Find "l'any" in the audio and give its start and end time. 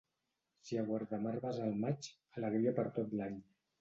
3.21-3.37